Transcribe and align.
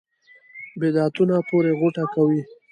بدعتونو 0.81 1.37
پورې 1.49 1.71
غوټه 1.79 2.05
کوي. 2.13 2.41